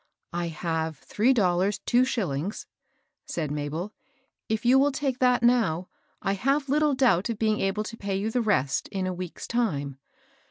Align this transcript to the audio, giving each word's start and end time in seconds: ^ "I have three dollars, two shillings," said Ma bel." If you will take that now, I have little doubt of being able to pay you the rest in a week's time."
^ 0.01 0.03
"I 0.33 0.47
have 0.47 0.97
three 0.97 1.31
dollars, 1.31 1.77
two 1.85 2.05
shillings," 2.05 2.65
said 3.27 3.51
Ma 3.51 3.69
bel." 3.69 3.93
If 4.49 4.65
you 4.65 4.79
will 4.79 4.91
take 4.91 5.19
that 5.19 5.43
now, 5.43 5.89
I 6.23 6.33
have 6.33 6.69
little 6.69 6.95
doubt 6.95 7.29
of 7.29 7.37
being 7.37 7.59
able 7.59 7.83
to 7.83 7.97
pay 7.97 8.15
you 8.15 8.31
the 8.31 8.41
rest 8.41 8.87
in 8.87 9.05
a 9.05 9.13
week's 9.13 9.45
time." 9.45 9.99